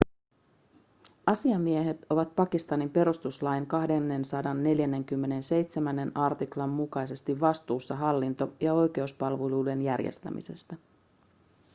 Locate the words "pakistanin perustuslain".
2.35-3.65